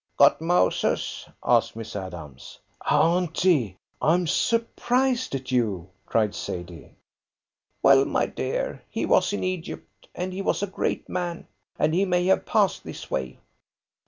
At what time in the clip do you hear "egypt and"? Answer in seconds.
9.43-10.33